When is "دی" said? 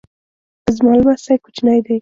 1.83-1.89